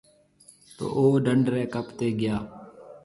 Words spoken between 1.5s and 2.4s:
رَي ڪپ تي گيا۔